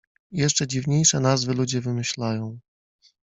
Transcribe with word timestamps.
Jeszcze 0.31 0.67
dziwniejsze 0.67 1.19
nazwy 1.19 1.53
ludzie 1.53 1.81
wymyślają 1.81 2.59